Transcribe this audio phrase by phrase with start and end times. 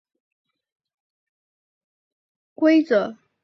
[0.01, 0.17] 越位是足球
[2.71, 3.21] 运动的规则。